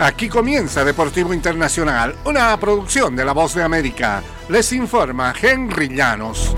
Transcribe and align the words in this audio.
Aquí 0.00 0.30
comienza 0.30 0.82
Deportivo 0.82 1.34
Internacional, 1.34 2.16
una 2.24 2.56
producción 2.58 3.14
de 3.14 3.22
La 3.22 3.32
Voz 3.32 3.54
de 3.54 3.62
América. 3.62 4.22
Les 4.48 4.72
informa 4.72 5.34
Henry 5.38 5.94
Llanos. 5.94 6.56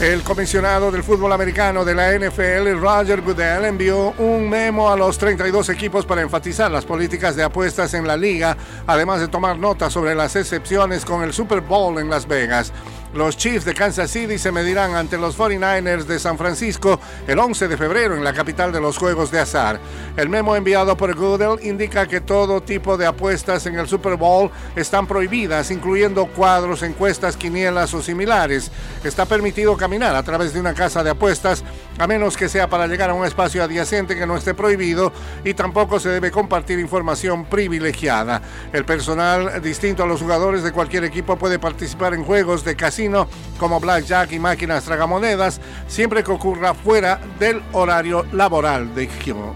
El 0.00 0.22
comisionado 0.22 0.92
del 0.92 1.02
fútbol 1.02 1.32
americano 1.32 1.84
de 1.84 1.94
la 1.96 2.12
NFL, 2.12 2.80
Roger 2.80 3.20
Goodell, 3.20 3.64
envió 3.64 4.14
un 4.18 4.48
memo 4.48 4.90
a 4.90 4.96
los 4.96 5.18
32 5.18 5.70
equipos 5.70 6.06
para 6.06 6.22
enfatizar 6.22 6.70
las 6.70 6.84
políticas 6.84 7.34
de 7.34 7.42
apuestas 7.42 7.94
en 7.94 8.06
la 8.06 8.16
liga, 8.16 8.56
además 8.86 9.18
de 9.18 9.26
tomar 9.26 9.58
nota 9.58 9.90
sobre 9.90 10.14
las 10.14 10.36
excepciones 10.36 11.04
con 11.04 11.24
el 11.24 11.32
Super 11.32 11.62
Bowl 11.62 11.98
en 11.98 12.08
Las 12.08 12.28
Vegas. 12.28 12.72
Los 13.14 13.36
Chiefs 13.36 13.66
de 13.66 13.74
Kansas 13.74 14.10
City 14.10 14.38
se 14.38 14.50
medirán 14.50 14.94
ante 14.94 15.18
los 15.18 15.36
49ers 15.36 16.04
de 16.04 16.18
San 16.18 16.38
Francisco 16.38 16.98
el 17.26 17.38
11 17.38 17.68
de 17.68 17.76
febrero 17.76 18.16
en 18.16 18.24
la 18.24 18.32
capital 18.32 18.72
de 18.72 18.80
los 18.80 18.96
Juegos 18.96 19.30
de 19.30 19.38
Azar. 19.38 19.78
El 20.16 20.30
memo 20.30 20.56
enviado 20.56 20.96
por 20.96 21.14
Goodell 21.14 21.62
indica 21.62 22.06
que 22.06 22.22
todo 22.22 22.62
tipo 22.62 22.96
de 22.96 23.04
apuestas 23.04 23.66
en 23.66 23.78
el 23.78 23.86
Super 23.86 24.16
Bowl 24.16 24.50
están 24.76 25.06
prohibidas, 25.06 25.70
incluyendo 25.70 26.24
cuadros, 26.26 26.82
encuestas, 26.82 27.36
quinielas 27.36 27.92
o 27.92 28.00
similares. 28.00 28.70
Está 29.04 29.26
permitido 29.26 29.76
caminar 29.76 30.16
a 30.16 30.22
través 30.22 30.54
de 30.54 30.60
una 30.60 30.72
casa 30.72 31.04
de 31.04 31.10
apuestas, 31.10 31.64
a 31.98 32.06
menos 32.06 32.36
que 32.36 32.48
sea 32.48 32.68
para 32.68 32.86
llegar 32.86 33.10
a 33.10 33.14
un 33.14 33.24
espacio 33.24 33.62
adyacente 33.62 34.16
que 34.16 34.26
no 34.26 34.36
esté 34.36 34.54
prohibido, 34.54 35.12
y 35.44 35.54
tampoco 35.54 36.00
se 36.00 36.08
debe 36.08 36.30
compartir 36.30 36.78
información 36.78 37.44
privilegiada. 37.44 38.42
El 38.72 38.84
personal 38.84 39.60
distinto 39.62 40.02
a 40.02 40.06
los 40.06 40.20
jugadores 40.20 40.62
de 40.62 40.72
cualquier 40.72 41.04
equipo 41.04 41.36
puede 41.36 41.58
participar 41.58 42.14
en 42.14 42.24
juegos 42.24 42.64
de 42.64 42.76
casino 42.76 43.28
como 43.58 43.80
blackjack 43.80 44.32
y 44.32 44.38
máquinas 44.38 44.84
tragamonedas, 44.84 45.60
siempre 45.86 46.22
que 46.24 46.32
ocurra 46.32 46.74
fuera 46.74 47.20
del 47.38 47.62
horario 47.72 48.24
laboral 48.32 48.94
de 48.94 49.04
equipo. 49.04 49.54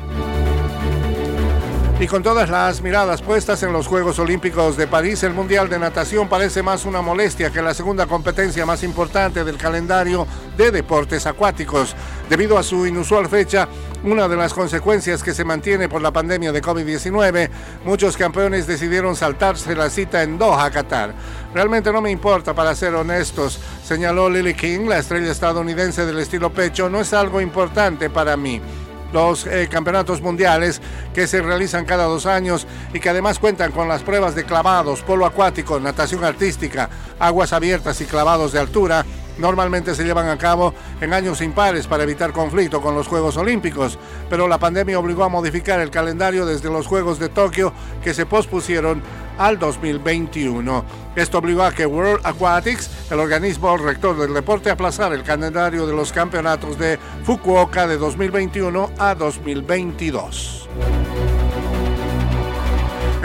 Y 1.99 2.07
con 2.09 2.23
todas 2.23 2.51
las 2.51 2.83
miradas 2.83 3.23
puestas 3.23 3.63
en 3.63 3.73
los 3.73 3.87
Juegos 3.87 4.19
Olímpicos 4.19 4.77
de 4.77 4.87
París, 4.87 5.23
el 5.23 5.33
Mundial 5.33 5.71
de 5.71 5.79
Natación 5.79 6.29
parece 6.29 6.63
más 6.63 6.85
una 6.85 7.01
molestia 7.01 7.49
que 7.49 7.63
la 7.63 7.73
segunda 7.73 8.05
competencia 8.05 8.67
más 8.67 8.83
importante 8.83 9.45
del 9.45 9.57
calendario 9.57 10.27
de 10.59 10.71
deportes 10.71 11.25
acuáticos. 11.25 11.97
Debido 12.29 12.59
a 12.59 12.65
su 12.65 12.87
inusual 12.87 13.29
fecha, 13.29 13.69
una 14.03 14.27
de 14.27 14.35
las 14.35 14.53
consecuencias 14.53 15.23
que 15.23 15.33
se 15.33 15.45
mantiene 15.45 15.89
por 15.89 16.03
la 16.03 16.11
pandemia 16.11 16.51
de 16.51 16.61
COVID-19, 16.61 17.49
muchos 17.85 18.17
campeones 18.17 18.67
decidieron 18.67 19.15
saltarse 19.15 19.77
la 19.77 19.89
cita 19.91 20.25
en 20.25 20.37
Doha, 20.37 20.71
Qatar. 20.73 21.15
Realmente 21.55 21.93
no 21.93 22.01
me 22.01 22.11
importa, 22.11 22.53
para 22.53 22.75
ser 22.75 22.97
honestos, 22.97 23.61
señaló 23.85 24.29
Lily 24.29 24.55
King, 24.55 24.89
la 24.89 24.99
estrella 24.99 25.31
estadounidense 25.31 26.05
del 26.05 26.19
estilo 26.19 26.51
pecho, 26.51 26.89
no 26.89 27.01
es 27.01 27.13
algo 27.13 27.41
importante 27.41 28.11
para 28.11 28.37
mí 28.37 28.61
los 29.13 29.47
eh, 29.47 29.69
campeonatos 29.71 30.21
mundiales 30.21 30.81
que 31.15 31.27
se 31.27 31.41
realizan 31.41 31.85
cada 31.85 32.05
dos 32.05 32.27
años 32.27 32.67
y 32.93 33.01
que 33.01 33.09
además 33.09 33.39
cuentan 33.39 33.73
con 33.73 33.89
las 33.89 34.03
pruebas 34.03 34.35
de 34.35 34.45
clavados, 34.45 35.03
polo 35.03 35.27
acuático, 35.27 35.81
natación 35.81 36.25
artística, 36.25 36.91
aguas 37.19 37.53
abiertas 37.53 38.01
y 38.01 38.05
clavados 38.05 38.53
de 38.53 38.59
altura, 38.59 39.05
normalmente 39.39 39.95
se 39.95 40.05
llevan 40.05 40.29
a 40.29 40.39
cabo 40.39 40.75
en 41.01 41.13
años 41.13 41.41
impares 41.41 41.87
para 41.87 42.05
evitar 42.05 42.33
conflicto 42.33 42.81
con 42.81 42.95
los 42.95 43.09
Juegos 43.09 43.37
Olímpicos, 43.37 43.99
pero 44.29 44.49
la 44.49 44.59
pandemia 44.59 44.99
obligó 44.99 45.25
a 45.25 45.29
modificar 45.29 45.81
el 45.81 45.91
calendario 45.91 46.47
desde 46.47 46.71
los 46.71 46.87
Juegos 46.87 47.19
de 47.19 47.29
Tokio 47.29 47.73
que 48.03 48.15
se 48.15 48.27
pospusieron 48.27 49.03
al 49.39 49.59
2021. 49.59 50.85
Esto 51.15 51.39
obligó 51.39 51.63
a 51.63 51.73
que 51.73 51.87
World 51.87 52.25
Aquatics, 52.25 52.91
el 53.11 53.21
organismo 53.21 53.77
rector 53.77 54.19
del 54.19 54.35
deporte, 54.35 54.71
aplazara 54.71 55.15
el 55.15 55.23
calendario 55.23 55.87
de 55.87 55.95
los 55.95 56.13
campeonatos 56.13 56.79
de 56.79 56.99
Fukuoka 57.25 57.87
de 57.87 57.97
2021 57.99 58.91
a 58.99 59.15
2022. 59.15 60.69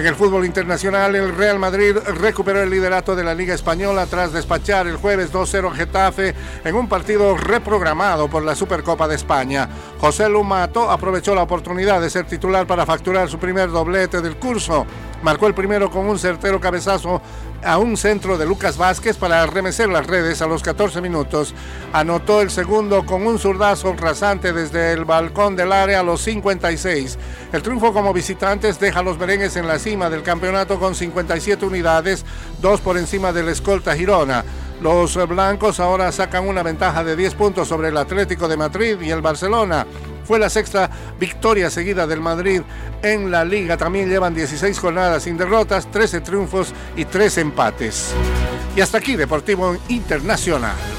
En 0.01 0.07
el 0.07 0.15
fútbol 0.15 0.47
internacional, 0.47 1.15
el 1.15 1.35
Real 1.35 1.59
Madrid 1.59 1.95
recuperó 1.95 2.63
el 2.63 2.71
liderato 2.71 3.15
de 3.15 3.23
la 3.23 3.35
Liga 3.35 3.53
Española 3.53 4.07
tras 4.07 4.33
despachar 4.33 4.87
el 4.87 4.95
jueves 4.95 5.31
2-0 5.31 5.71
Getafe 5.73 6.33
en 6.65 6.73
un 6.73 6.89
partido 6.89 7.37
reprogramado 7.37 8.27
por 8.27 8.41
la 8.41 8.55
Supercopa 8.55 9.07
de 9.07 9.13
España. 9.13 9.69
José 9.99 10.27
Lumato 10.27 10.89
aprovechó 10.89 11.35
la 11.35 11.43
oportunidad 11.43 12.01
de 12.01 12.09
ser 12.09 12.25
titular 12.25 12.65
para 12.65 12.87
facturar 12.87 13.29
su 13.29 13.37
primer 13.37 13.69
doblete 13.69 14.21
del 14.21 14.37
curso. 14.37 14.87
Marcó 15.21 15.45
el 15.45 15.53
primero 15.53 15.91
con 15.91 16.07
un 16.07 16.17
certero 16.17 16.59
cabezazo 16.59 17.21
a 17.63 17.77
un 17.77 17.95
centro 17.95 18.39
de 18.39 18.45
Lucas 18.47 18.77
Vázquez 18.77 19.17
para 19.17 19.45
remecer 19.45 19.87
las 19.87 20.07
redes 20.07 20.41
a 20.41 20.47
los 20.47 20.63
14 20.63 20.99
minutos. 20.99 21.53
Anotó 21.93 22.41
el 22.41 22.49
segundo 22.49 23.05
con 23.05 23.27
un 23.27 23.37
zurdazo 23.37 23.93
rasante 23.93 24.51
desde 24.51 24.93
el 24.93 25.05
balcón 25.05 25.55
del 25.55 25.71
área 25.71 25.99
a 25.99 26.03
los 26.03 26.21
56. 26.21 27.19
El 27.53 27.61
triunfo 27.61 27.93
como 27.93 28.13
visitantes 28.13 28.79
deja 28.79 28.99
a 28.99 29.03
los 29.03 29.19
merengues 29.19 29.55
en 29.57 29.67
la 29.67 29.77
del 29.91 30.23
campeonato 30.23 30.79
con 30.79 30.95
57 30.95 31.65
unidades, 31.65 32.23
dos 32.61 32.79
por 32.79 32.97
encima 32.97 33.33
del 33.33 33.49
escolta 33.49 33.93
Girona. 33.93 34.45
Los 34.81 35.15
blancos 35.27 35.81
ahora 35.81 36.11
sacan 36.13 36.47
una 36.47 36.63
ventaja 36.63 37.03
de 37.03 37.17
10 37.17 37.35
puntos 37.35 37.67
sobre 37.67 37.89
el 37.89 37.97
Atlético 37.97 38.47
de 38.47 38.55
Madrid 38.55 39.01
y 39.01 39.09
el 39.11 39.21
Barcelona. 39.21 39.85
Fue 40.23 40.39
la 40.39 40.49
sexta 40.49 40.89
victoria 41.19 41.69
seguida 41.69 42.07
del 42.07 42.21
Madrid 42.21 42.61
en 43.03 43.29
la 43.29 43.43
liga. 43.43 43.75
También 43.75 44.07
llevan 44.07 44.33
16 44.33 44.79
jornadas 44.79 45.23
sin 45.23 45.37
derrotas, 45.37 45.91
13 45.91 46.21
triunfos 46.21 46.73
y 46.95 47.03
3 47.03 47.39
empates. 47.39 48.13
Y 48.75 48.79
hasta 48.79 48.97
aquí 48.97 49.17
Deportivo 49.17 49.75
Internacional. 49.89 50.90